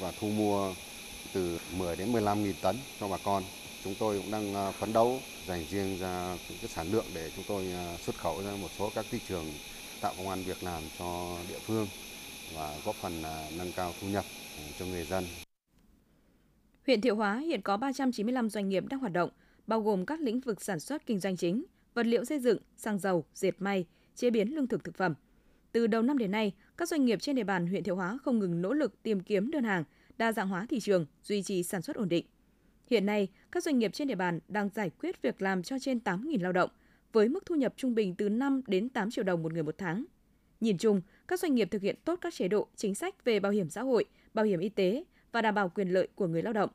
[0.00, 0.74] và thu mua
[1.34, 3.42] từ 10 đến 15 nghìn tấn cho bà con.
[3.84, 7.44] Chúng tôi cũng đang ờ, phấn đấu dành riêng ra cái sản lượng để chúng
[7.48, 9.44] tôi ờ, xuất khẩu ra một số các thị trường
[10.00, 11.86] tạo công an việc làm cho địa phương
[12.54, 14.24] và góp phần ờ, nâng cao thu nhập
[14.78, 15.24] cho người dân.
[16.86, 19.30] Huyện Thiệu Hóa hiện có 395 doanh nghiệp đang hoạt động,
[19.66, 21.64] bao gồm các lĩnh vực sản xuất kinh doanh chính,
[21.94, 25.14] vật liệu xây dựng, xăng dầu, dệt may, chế biến lương thực thực phẩm.
[25.72, 28.38] Từ đầu năm đến nay, các doanh nghiệp trên địa bàn huyện Thiệu Hóa không
[28.38, 29.84] ngừng nỗ lực tìm kiếm đơn hàng,
[30.18, 32.26] đa dạng hóa thị trường, duy trì sản xuất ổn định.
[32.90, 35.98] Hiện nay, các doanh nghiệp trên địa bàn đang giải quyết việc làm cho trên
[36.04, 36.70] 8.000 lao động,
[37.12, 39.74] với mức thu nhập trung bình từ 5 đến 8 triệu đồng một người một
[39.78, 40.04] tháng.
[40.60, 43.52] Nhìn chung, các doanh nghiệp thực hiện tốt các chế độ, chính sách về bảo
[43.52, 46.52] hiểm xã hội, bảo hiểm y tế và đảm bảo quyền lợi của người lao
[46.52, 46.70] động.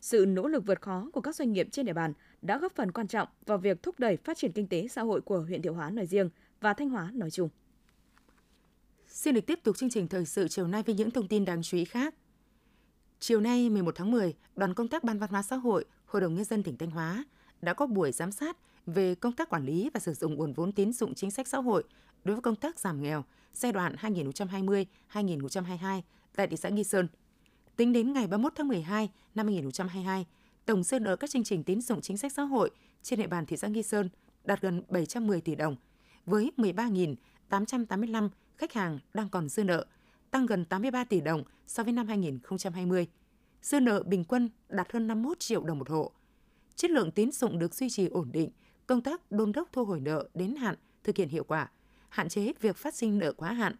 [0.00, 2.92] Sự nỗ lực vượt khó của các doanh nghiệp trên địa bàn đã góp phần
[2.92, 5.74] quan trọng vào việc thúc đẩy phát triển kinh tế xã hội của huyện Thiệu
[5.74, 7.48] Hóa nói riêng và Thanh Hóa nói chung.
[9.06, 11.62] Xin được tiếp tục chương trình thời sự chiều nay với những thông tin đáng
[11.62, 12.14] chú ý khác.
[13.20, 16.34] Chiều nay 11 tháng 10, đoàn công tác Ban Văn hóa xã hội, Hội đồng
[16.34, 17.24] nhân dân tỉnh Thanh Hóa
[17.62, 20.72] đã có buổi giám sát về công tác quản lý và sử dụng nguồn vốn
[20.72, 21.84] tín dụng chính sách xã hội
[22.24, 23.94] đối với công tác giảm nghèo giai đoạn
[25.12, 26.02] 2020-2022
[26.36, 27.08] tại thị xã Nghi Sơn–
[27.78, 30.26] Tính đến ngày 31 tháng 12 năm 2022,
[30.66, 32.70] tổng dư nợ các chương trình tín dụng chính sách xã hội
[33.02, 34.08] trên địa bàn thị xã Nghi Sơn
[34.44, 35.76] đạt gần 710 tỷ đồng,
[36.26, 39.86] với 13.885 khách hàng đang còn dư nợ,
[40.30, 43.06] tăng gần 83 tỷ đồng so với năm 2020.
[43.62, 46.12] Dư nợ bình quân đạt hơn 51 triệu đồng một hộ.
[46.74, 48.50] Chất lượng tín dụng được duy trì ổn định,
[48.86, 51.70] công tác đôn đốc thu hồi nợ đến hạn thực hiện hiệu quả,
[52.08, 53.76] hạn chế việc phát sinh nợ quá hạn.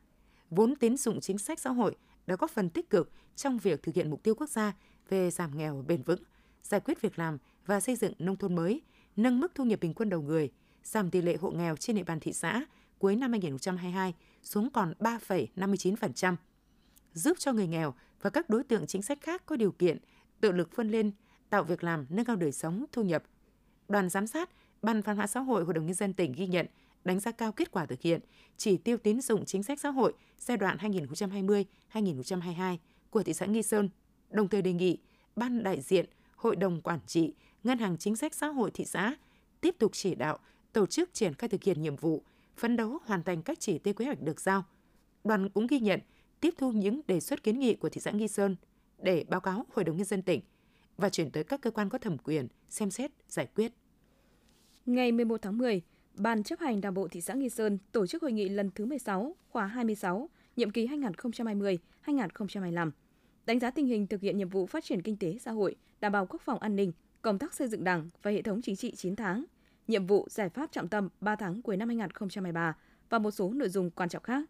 [0.50, 3.94] Vốn tín dụng chính sách xã hội đã góp phần tích cực trong việc thực
[3.94, 4.72] hiện mục tiêu quốc gia
[5.08, 6.22] về giảm nghèo bền vững,
[6.62, 8.82] giải quyết việc làm và xây dựng nông thôn mới,
[9.16, 10.50] nâng mức thu nhập bình quân đầu người,
[10.84, 12.64] giảm tỷ lệ hộ nghèo trên địa bàn thị xã
[12.98, 14.14] cuối năm 2022
[14.48, 16.36] xuống còn 3,59%,
[17.14, 19.98] giúp cho người nghèo và các đối tượng chính sách khác có điều kiện
[20.40, 21.10] tự lực vươn lên,
[21.50, 23.22] tạo việc làm, nâng cao đời sống, thu nhập.
[23.88, 24.50] Đoàn giám sát,
[24.82, 26.66] Ban Văn hóa xã hội Hội đồng nhân dân tỉnh ghi nhận
[27.04, 28.20] đánh giá cao kết quả thực hiện
[28.56, 30.76] chỉ tiêu tín dụng chính sách xã hội giai đoạn
[31.92, 32.76] 2020-2022
[33.10, 33.88] của thị xã Nghi Sơn,
[34.30, 34.98] đồng thời đề nghị
[35.36, 36.06] Ban đại diện,
[36.36, 37.34] Hội đồng Quản trị
[37.64, 39.14] Ngân hàng Chính sách Xã hội thị xã
[39.60, 40.38] tiếp tục chỉ đạo
[40.72, 42.22] tổ chức triển khai thực hiện nhiệm vụ,
[42.58, 44.64] phấn đấu hoàn thành các chỉ tiêu kế hoạch được giao.
[45.24, 46.00] Đoàn cũng ghi nhận,
[46.40, 48.56] tiếp thu những đề xuất kiến nghị của thị xã Nghi Sơn
[48.98, 50.40] để báo cáo Hội đồng Nhân dân tỉnh
[50.96, 53.72] và chuyển tới các cơ quan có thẩm quyền xem xét giải quyết.
[54.86, 55.82] Ngày 11 tháng 10,
[56.14, 58.86] Ban chấp hành Đảng bộ thị xã Nghi Sơn tổ chức hội nghị lần thứ
[58.86, 62.90] 16, khóa 26, nhiệm kỳ 2020-2025,
[63.46, 66.12] đánh giá tình hình thực hiện nhiệm vụ phát triển kinh tế xã hội, đảm
[66.12, 66.92] bảo quốc phòng an ninh,
[67.22, 69.44] công tác xây dựng Đảng và hệ thống chính trị 9 tháng,
[69.88, 72.76] nhiệm vụ giải pháp trọng tâm 3 tháng cuối năm 2023
[73.10, 74.44] và một số nội dung quan trọng khác.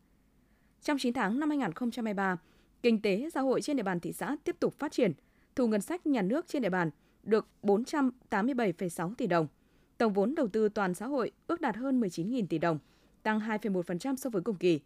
[0.82, 2.36] Trong 9 tháng năm 2023,
[2.82, 5.12] kinh tế xã hội trên địa bàn thị xã tiếp tục phát triển,
[5.56, 6.90] thu ngân sách nhà nước trên địa bàn
[7.22, 9.46] được 487,6 tỷ đồng.
[9.98, 12.78] Tổng vốn đầu tư toàn xã hội ước đạt hơn 19.000 tỷ đồng,
[13.22, 14.80] tăng 2,1% so với cùng kỳ.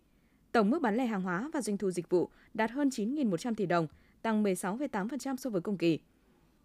[0.52, 3.66] Tổng mức bán lẻ hàng hóa và doanh thu dịch vụ đạt hơn 9.100 tỷ
[3.66, 3.86] đồng,
[4.22, 5.98] tăng 16,8% so với cùng kỳ.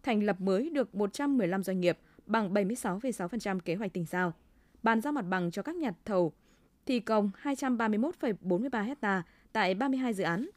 [0.02, 4.32] Thành lập mới được 115 doanh nghiệp, bằng 76,6% kế hoạch tỉnh giao.
[4.82, 6.32] Bàn giao mặt bằng cho các nhà thầu
[6.86, 10.48] thi công 231,43 hecta tại 32 dự án.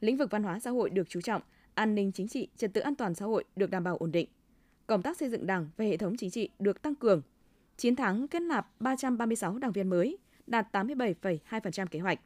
[0.00, 1.42] Lĩnh vực văn hóa xã hội được chú trọng,
[1.74, 4.28] an ninh chính trị, trật tự an toàn xã hội được đảm bảo ổn định.
[4.86, 7.22] Công tác xây dựng Đảng và hệ thống chính trị được tăng cường.
[7.76, 12.20] 9 tháng kết nạp 336 đảng viên mới, đạt 87,2% kế hoạch.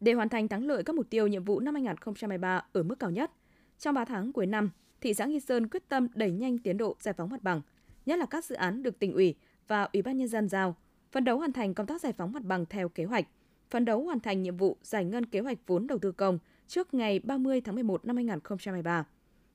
[0.00, 3.10] Để hoàn thành thắng lợi các mục tiêu nhiệm vụ năm 2023 ở mức cao
[3.10, 3.30] nhất,
[3.78, 6.96] trong 3 tháng cuối năm, thị xã Nghi Sơn quyết tâm đẩy nhanh tiến độ
[7.00, 7.60] giải phóng mặt bằng,
[8.06, 9.34] nhất là các dự án được tỉnh ủy
[9.68, 10.76] và Ủy ban nhân dân giao,
[11.12, 13.26] phấn đấu hoàn thành công tác giải phóng mặt bằng theo kế hoạch,
[13.70, 16.94] phấn đấu hoàn thành nhiệm vụ giải ngân kế hoạch vốn đầu tư công trước
[16.94, 19.06] ngày 30 tháng 11 năm 2023.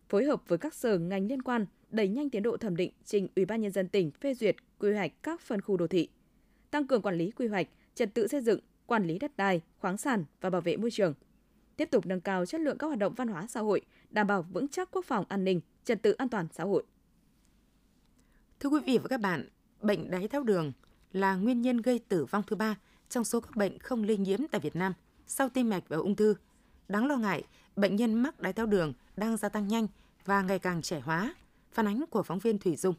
[0.10, 3.28] Phối hợp với các sở ngành liên quan đẩy nhanh tiến độ thẩm định trình
[3.36, 6.10] Ủy ban nhân dân tỉnh phê duyệt quy hoạch các phân khu đô thị,
[6.72, 9.98] tăng cường quản lý quy hoạch, trật tự xây dựng, quản lý đất đai, khoáng
[9.98, 11.14] sản và bảo vệ môi trường.
[11.76, 14.42] Tiếp tục nâng cao chất lượng các hoạt động văn hóa xã hội, đảm bảo
[14.42, 16.84] vững chắc quốc phòng an ninh, trật tự an toàn xã hội.
[18.60, 19.50] Thưa quý vị và các bạn,
[19.82, 20.72] bệnh đái tháo đường
[21.12, 22.76] là nguyên nhân gây tử vong thứ ba
[23.10, 24.94] trong số các bệnh không lây nhiễm tại Việt Nam
[25.28, 26.36] sau tim mạch và ung thư.
[26.88, 27.44] Đáng lo ngại,
[27.76, 29.88] bệnh nhân mắc đái tháo đường đang gia tăng nhanh
[30.26, 31.36] và ngày càng trẻ hóa.
[31.72, 32.96] Phản ánh của phóng viên Thủy Dung.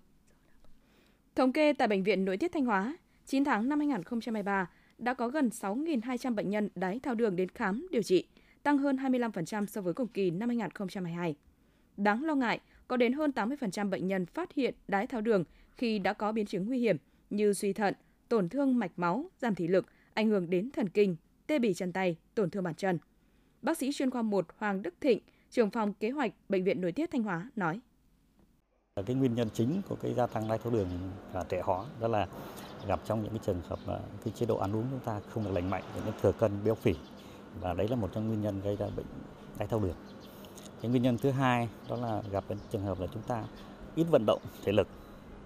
[1.35, 2.97] Thống kê tại Bệnh viện Nội tiết Thanh Hóa,
[3.27, 7.87] 9 tháng năm 2023 đã có gần 6.200 bệnh nhân đái tháo đường đến khám
[7.91, 8.27] điều trị,
[8.63, 11.35] tăng hơn 25% so với cùng kỳ năm 2022.
[11.97, 15.99] Đáng lo ngại, có đến hơn 80% bệnh nhân phát hiện đái tháo đường khi
[15.99, 16.97] đã có biến chứng nguy hiểm
[17.31, 17.95] như suy thận,
[18.29, 21.93] tổn thương mạch máu, giảm thị lực, ảnh hưởng đến thần kinh, tê bì chân
[21.93, 22.99] tay, tổn thương bàn chân.
[23.63, 25.19] Bác sĩ chuyên khoa 1 Hoàng Đức Thịnh,
[25.51, 27.81] trưởng phòng kế hoạch Bệnh viện Nội tiết Thanh Hóa nói.
[29.07, 30.89] Cái nguyên nhân chính của cái gia tăng đái tháo đường
[31.35, 32.27] là trẻ hóa đó là
[32.89, 33.79] gặp trong những cái trường hợp
[34.25, 36.75] cái chế độ ăn uống chúng ta không được lành mạnh những thừa cân béo
[36.75, 36.95] phì
[37.61, 39.07] và đấy là một trong nguyên nhân gây ra bệnh
[39.59, 39.97] đái tháo đường.
[40.83, 43.45] Cái nguyên nhân thứ hai đó là gặp những trường hợp là chúng ta
[43.95, 44.89] ít vận động thể lực.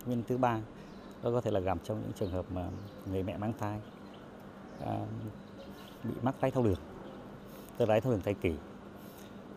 [0.07, 0.61] Nguyên nhân thứ ba
[1.23, 2.69] đó có thể là gặp trong những trường hợp mà
[3.11, 3.81] người mẹ mang thai
[4.81, 5.07] à,
[6.05, 6.79] bị mắc đái tháo đường,
[7.79, 8.53] tức đái tháo đường thai kỳ.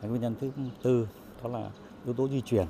[0.02, 0.52] Cái nguyên nhân thứ
[0.84, 1.08] tư
[1.44, 1.72] đó là
[2.06, 2.68] yếu tố di truyền.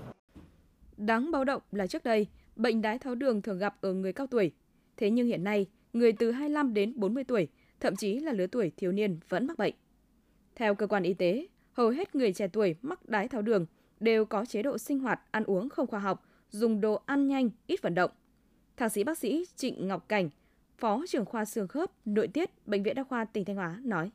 [0.98, 4.28] Đáng báo động là trước đây, bệnh đái tháo đường thường gặp ở người cao
[4.28, 4.52] tuổi.
[4.98, 7.48] Thế nhưng hiện nay, người từ 25 đến 40 tuổi,
[7.80, 9.74] thậm chí là lứa tuổi thiếu niên vẫn mắc bệnh.
[10.56, 13.66] Theo cơ quan y tế, hầu hết người trẻ tuổi mắc đái tháo đường
[14.00, 17.50] đều có chế độ sinh hoạt ăn uống không khoa học, dùng đồ ăn nhanh,
[17.68, 18.12] ít vận động.
[18.78, 20.30] Thạc sĩ bác sĩ Trịnh Ngọc Cảnh,
[20.78, 24.12] Phó trưởng khoa xương khớp, nội tiết, Bệnh viện Đa khoa tỉnh Thanh Hóa nói.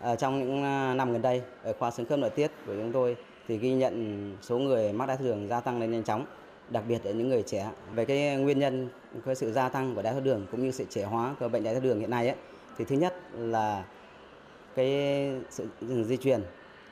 [0.00, 2.92] Ở trong những à, năm gần đây, ở khoa xương khớp nội tiết của chúng
[2.92, 3.16] tôi
[3.48, 6.26] thì ghi nhận số người mắc đái tháo đường gia tăng lên nhanh chóng,
[6.70, 7.70] đặc biệt ở những người trẻ.
[7.94, 8.88] Về cái nguyên nhân
[9.26, 11.64] cái sự gia tăng của đái tháo đường cũng như sự trẻ hóa của bệnh
[11.64, 12.36] đái tháo đường hiện nay ấy,
[12.78, 13.84] thì thứ nhất là
[14.74, 15.66] cái sự
[16.04, 16.42] di truyền,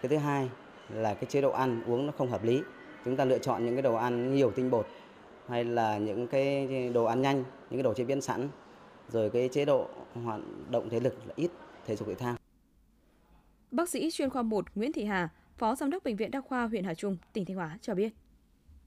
[0.03, 0.51] cái thứ hai
[0.89, 2.63] là cái chế độ ăn uống nó không hợp lý.
[3.05, 4.87] Chúng ta lựa chọn những cái đồ ăn nhiều tinh bột
[5.49, 8.49] hay là những cái đồ ăn nhanh, những cái đồ chế biến sẵn,
[9.09, 11.51] rồi cái chế độ hoạt động thể lực là ít
[11.87, 12.37] thể dục thể thao.
[13.71, 16.67] Bác sĩ chuyên khoa 1 Nguyễn Thị Hà, Phó Giám đốc Bệnh viện Đa khoa
[16.67, 18.13] huyện Hà Trung, tỉnh Thanh Hóa cho biết.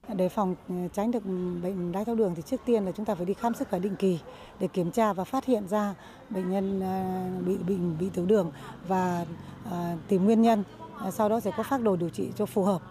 [0.07, 1.25] Để phòng ừ, tránh được
[1.63, 3.79] bệnh đái tháo đường thì trước tiên là chúng ta phải đi khám sức khỏe
[3.79, 4.19] định kỳ
[4.59, 5.95] để kiểm tra và phát hiện ra
[6.29, 8.51] bệnh nhân ờ, bị bị bị tiểu đường
[8.87, 9.25] và
[9.69, 10.63] ờ, tìm nguyên nhân.
[10.97, 12.81] Ờ, sau đó sẽ có phác đồ điều trị cho phù hợp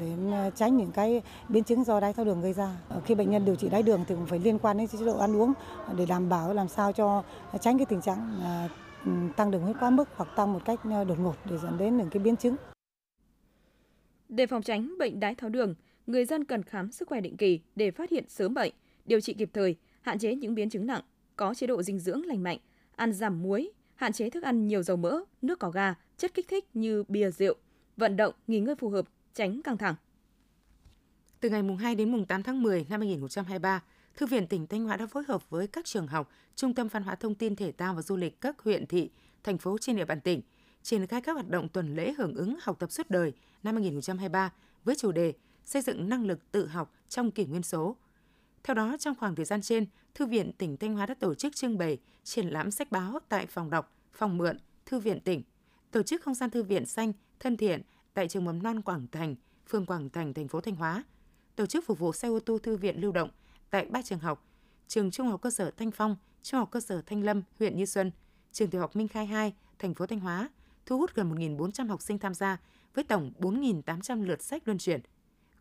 [0.00, 0.16] để
[0.56, 2.76] tránh những cái biến chứng do đái tháo đường gây ra.
[3.04, 5.18] Khi bệnh nhân điều trị đái đường thì cũng phải liên quan đến chế độ
[5.18, 5.52] ăn uống
[5.96, 7.22] để đảm bảo làm sao cho
[7.60, 8.40] tránh cái tình trạng
[9.04, 11.96] ừ, tăng đường huyết quá mức hoặc tăng một cách đột ngột để dẫn đến
[11.96, 12.56] những cái biến chứng.
[14.28, 15.74] Để phòng tránh bệnh đái tháo đường,
[16.10, 18.72] người dân cần khám sức khỏe định kỳ để phát hiện sớm bệnh,
[19.04, 21.02] điều trị kịp thời, hạn chế những biến chứng nặng,
[21.36, 22.58] có chế độ dinh dưỡng lành mạnh,
[22.96, 26.48] ăn giảm muối, hạn chế thức ăn nhiều dầu mỡ, nước có ga, chất kích
[26.48, 27.54] thích như bia rượu,
[27.96, 29.94] vận động, nghỉ ngơi phù hợp, tránh căng thẳng.
[31.40, 33.82] Từ ngày mùng 2 đến mùng 8 tháng 10 năm 2023,
[34.16, 37.02] Thư viện tỉnh Thanh Hóa đã phối hợp với các trường học, Trung tâm Văn
[37.02, 39.10] hóa Thông tin Thể thao và Du lịch các huyện thị,
[39.44, 40.40] thành phố trên địa bàn tỉnh
[40.82, 44.52] triển khai các hoạt động tuần lễ hưởng ứng học tập suốt đời năm 2023
[44.84, 45.32] với chủ đề
[45.70, 47.96] xây dựng năng lực tự học trong kỷ nguyên số.
[48.62, 51.56] Theo đó, trong khoảng thời gian trên, Thư viện tỉnh Thanh Hóa đã tổ chức
[51.56, 55.42] trưng bày, triển lãm sách báo tại phòng đọc, phòng mượn, Thư viện tỉnh,
[55.90, 57.82] tổ chức không gian thư viện xanh, thân thiện
[58.14, 59.34] tại trường mầm non Quảng Thành,
[59.66, 61.04] phường Quảng Thành, thành phố Thanh Hóa,
[61.56, 63.30] tổ chức phục vụ xe ô tô thư viện lưu động
[63.70, 64.46] tại ba trường học,
[64.88, 67.86] trường Trung học cơ sở Thanh Phong, Trung học cơ sở Thanh Lâm, huyện Như
[67.86, 68.10] Xuân,
[68.52, 70.48] trường tiểu học Minh Khai 2, thành phố Thanh Hóa,
[70.86, 72.58] thu hút gần 1.400 học sinh tham gia
[72.94, 75.00] với tổng 4.800 lượt sách luân chuyển.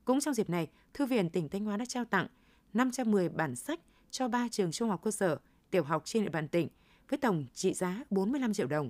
[0.09, 2.27] Cũng trong dịp này, Thư viện tỉnh Thanh Hóa đã trao tặng
[2.73, 3.79] 510 bản sách
[4.11, 5.37] cho 3 trường trung học cơ sở,
[5.71, 6.67] tiểu học trên địa bàn tỉnh
[7.09, 8.89] với tổng trị giá 45 triệu đồng.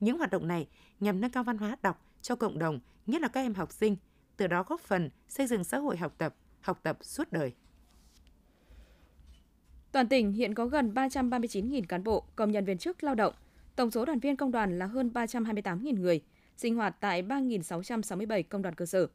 [0.00, 0.68] Những hoạt động này
[1.00, 3.96] nhằm nâng cao văn hóa đọc cho cộng đồng, nhất là các em học sinh,
[4.36, 7.52] từ đó góp phần xây dựng xã hội học tập, học tập suốt đời.
[9.92, 13.34] Toàn tỉnh hiện có gần 339.000 cán bộ, công nhân viên chức lao động.
[13.76, 16.20] Tổng số đoàn viên công đoàn là hơn 328.000 người,
[16.56, 19.06] sinh hoạt tại 3.667 công đoàn cơ sở.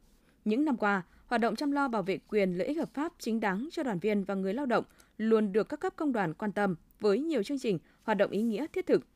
[0.45, 3.39] Những năm qua, hoạt động chăm lo bảo vệ quyền lợi ích hợp pháp chính
[3.39, 4.83] đáng cho đoàn viên và người lao động
[5.17, 8.41] luôn được các cấp công đoàn quan tâm với nhiều chương trình, hoạt động ý
[8.41, 9.07] nghĩa thiết thực.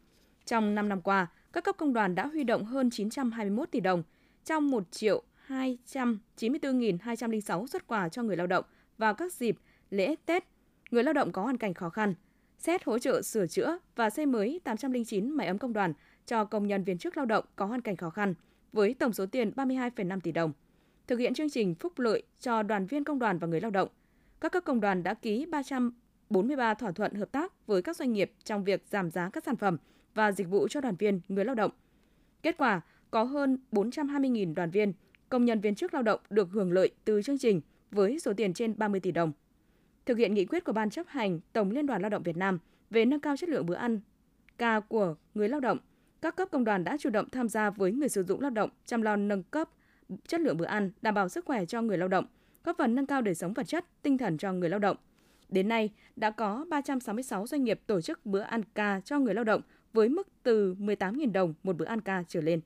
[0.45, 4.03] Trong 5 năm qua, các cấp công đoàn đã huy động hơn 921 tỷ đồng
[4.45, 8.65] trong 1 triệu 294.206 xuất quà cho người lao động
[8.97, 9.57] vào các dịp
[9.89, 10.43] lễ Tết,
[10.91, 12.13] người lao động có hoàn cảnh khó khăn,
[12.57, 15.93] xét hỗ trợ sửa chữa và xây mới 809 máy ấm công đoàn
[16.25, 18.33] cho công nhân viên chức lao động có hoàn cảnh khó khăn
[18.73, 20.51] với tổng số tiền 32,5 tỷ đồng.
[21.09, 23.89] Thực hiện chương trình phúc lợi cho đoàn viên công đoàn và người lao động,
[24.41, 28.31] các cấp công đoàn đã ký 343 thỏa thuận hợp tác với các doanh nghiệp
[28.43, 29.77] trong việc giảm giá các sản phẩm
[30.13, 31.71] và dịch vụ cho đoàn viên, người lao động.
[32.43, 34.93] Kết quả, có hơn 420.000 đoàn viên,
[35.29, 38.53] công nhân viên chức lao động được hưởng lợi từ chương trình với số tiền
[38.53, 39.31] trên 30 tỷ đồng.
[40.05, 42.59] Thực hiện nghị quyết của Ban chấp hành Tổng Liên đoàn Lao động Việt Nam
[42.89, 43.99] về nâng cao chất lượng bữa ăn
[44.57, 45.77] ca của người lao động,
[46.21, 48.69] các cấp công đoàn đã chủ động tham gia với người sử dụng lao động
[48.85, 49.69] chăm lo nâng cấp
[50.27, 52.25] chất lượng bữa ăn, đảm bảo sức khỏe cho người lao động,
[52.63, 54.97] góp phần nâng cao đời sống vật chất, tinh thần cho người lao động.
[55.49, 59.43] Đến nay, đã có 366 doanh nghiệp tổ chức bữa ăn ca cho người lao
[59.43, 59.61] động
[59.93, 62.61] với mức từ 18.000 đồng một bữa ăn ca trở lên.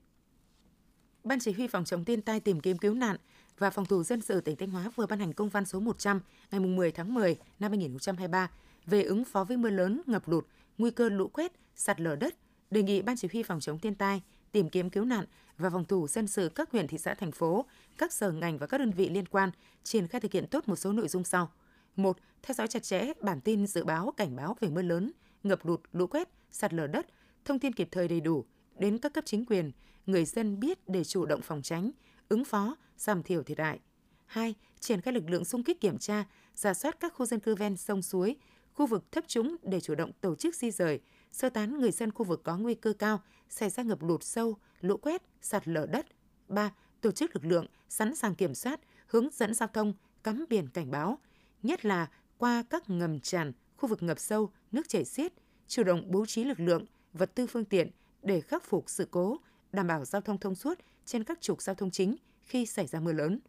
[1.24, 3.18] Ban chỉ huy phòng chống thiên tai tìm kiếm cứu nạn
[3.58, 6.20] và phòng thủ dân sự tỉnh Thanh Hóa vừa ban hành công văn số 100
[6.52, 8.50] ngày 10 tháng 10 năm 2023
[8.86, 12.36] về ứng phó với mưa lớn, ngập lụt, nguy cơ lũ quét, sạt lở đất,
[12.72, 14.22] đề nghị Ban chỉ huy phòng chống thiên tai,
[14.54, 15.26] tìm kiếm cứu nạn
[15.58, 17.66] và phòng thủ dân sự các huyện, thị xã, thành phố,
[17.98, 19.50] các sở ngành và các đơn vị liên quan
[19.84, 21.52] triển khai thực hiện tốt một số nội dung sau.
[21.96, 25.12] một Theo dõi chặt chẽ bản tin dự báo cảnh báo về mưa lớn,
[25.44, 27.08] ngập lụt, lũ quét, sạt lở đất,
[27.46, 28.46] thông tin kịp thời đầy đủ
[28.78, 29.72] đến các cấp chính quyền,
[30.06, 31.92] người dân biết để chủ động phòng tránh,
[32.30, 33.80] ứng phó, giảm thiểu thiệt hại.
[34.26, 34.56] 2.
[34.80, 37.78] Triển khai lực lượng xung kích kiểm tra, giả soát các khu dân cư ven
[37.78, 38.36] sông suối,
[38.74, 41.00] khu vực thấp trũng để chủ động tổ chức di rời,
[41.34, 44.58] sơ tán người dân khu vực có nguy cơ cao xảy ra ngập lụt sâu,
[44.82, 46.06] lũ quét, sạt lở đất.
[46.48, 46.72] 3.
[47.02, 49.94] Tổ chức lực lượng sẵn sàng kiểm soát, hướng dẫn giao thông,
[50.24, 51.20] cắm biển cảnh báo,
[51.64, 55.34] nhất là qua các ngầm tràn, khu vực ngập sâu, nước chảy xiết,
[55.68, 57.92] chủ động bố trí lực lượng, vật tư phương tiện
[58.22, 59.38] để khắc phục sự cố,
[59.72, 63.00] đảm bảo giao thông thông suốt trên các trục giao thông chính khi xảy ra
[63.00, 63.40] mưa lớn.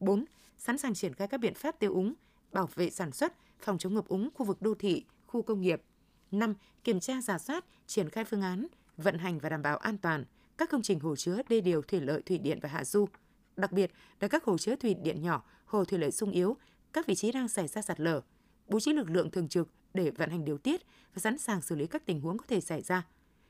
[0.00, 0.24] 4.
[0.58, 2.14] Sẵn sàng triển khai các biện pháp tiêu úng,
[2.52, 5.82] bảo vệ sản xuất, phòng chống ngập úng khu vực đô thị, khu công nghiệp.
[6.30, 6.54] 5.
[6.84, 8.66] Kiểm tra giả soát, triển khai phương án,
[8.96, 10.24] vận hành và đảm bảo an toàn
[10.60, 13.08] các công trình hồ chứa đê điều thủy lợi thủy điện và hạ du.
[13.56, 13.90] Đặc biệt
[14.20, 16.56] là các hồ chứa thủy điện nhỏ, hồ thủy lợi sung yếu,
[16.92, 18.20] các vị trí đang xảy ra sạt lở,
[18.68, 20.80] bố trí lực lượng thường trực để vận hành điều tiết
[21.14, 23.06] và sẵn sàng xử lý các tình huống có thể xảy ra.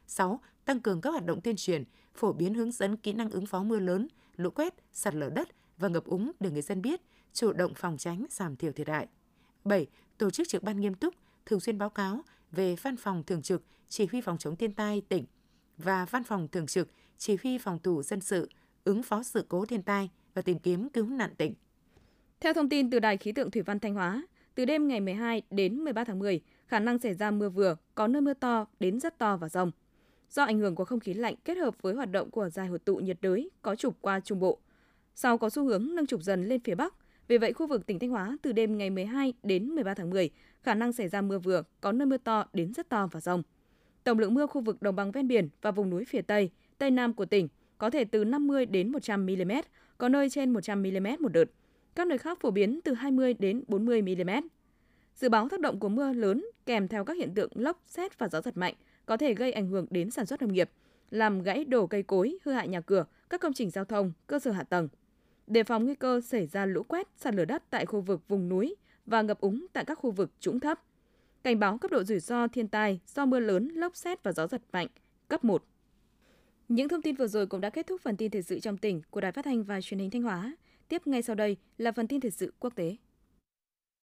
[0.07, 0.40] 6.
[0.64, 3.62] Tăng cường các hoạt động tuyên truyền, phổ biến hướng dẫn kỹ năng ứng phó
[3.62, 7.01] mưa lớn, lũ quét, sạt lở đất và ngập úng để người dân biết,
[7.33, 9.07] chủ động phòng tránh, giảm thiểu thiệt hại.
[9.64, 9.87] 7.
[10.19, 11.14] Tổ chức trực ban nghiêm túc,
[11.47, 15.02] thường xuyên báo cáo về văn phòng thường trực chỉ huy phòng chống thiên tai
[15.08, 15.24] tỉnh
[15.78, 18.48] và văn phòng thường trực chỉ huy phòng thủ dân sự
[18.84, 21.54] ứng phó sự cố thiên tai và tìm kiếm cứu nạn tỉnh.
[22.40, 24.22] Theo thông tin từ Đài khí tượng thủy văn Thanh Hóa,
[24.54, 28.06] từ đêm ngày 12 đến 13 tháng 10, khả năng xảy ra mưa vừa, có
[28.06, 29.70] nơi mưa to đến rất to và rông.
[30.30, 32.78] Do ảnh hưởng của không khí lạnh kết hợp với hoạt động của dài hội
[32.78, 34.58] tụ nhiệt đới có trục qua Trung Bộ.
[35.14, 36.94] Sau có xu hướng nâng trục dần lên phía Bắc,
[37.31, 40.31] vì vậy khu vực tỉnh Thanh Hóa từ đêm ngày 12 đến 13 tháng 10,
[40.62, 43.43] khả năng xảy ra mưa vừa, có nơi mưa to đến rất to và rông.
[44.05, 46.90] Tổng lượng mưa khu vực đồng bằng ven biển và vùng núi phía Tây, Tây
[46.90, 49.53] Nam của tỉnh có thể từ 50 đến 100 mm,
[49.99, 51.45] có nơi trên 100 mm một đợt.
[51.95, 54.31] Các nơi khác phổ biến từ 20 đến 40 mm.
[55.14, 58.29] Dự báo tác động của mưa lớn kèm theo các hiện tượng lốc, xét và
[58.29, 58.75] gió giật mạnh
[59.07, 60.71] có thể gây ảnh hưởng đến sản xuất nông nghiệp,
[61.11, 64.38] làm gãy đổ cây cối, hư hại nhà cửa, các công trình giao thông, cơ
[64.38, 64.88] sở hạ tầng
[65.50, 68.48] đề phòng nguy cơ xảy ra lũ quét, sạt lở đất tại khu vực vùng
[68.48, 70.80] núi và ngập úng tại các khu vực trũng thấp.
[71.42, 74.46] Cảnh báo cấp độ rủi ro thiên tai do mưa lớn, lốc xét và gió
[74.46, 74.86] giật mạnh,
[75.28, 75.64] cấp 1.
[76.68, 79.02] Những thông tin vừa rồi cũng đã kết thúc phần tin thời sự trong tỉnh
[79.10, 80.56] của Đài Phát thanh và Truyền hình Thanh Hóa.
[80.88, 82.96] Tiếp ngay sau đây là phần tin thời sự quốc tế.